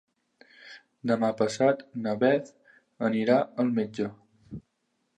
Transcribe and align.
Demà 1.11 1.29
passat 1.43 1.85
na 2.07 2.15
Beth 2.25 2.51
anirà 3.13 3.39
al 3.65 3.75
metge. 3.81 4.13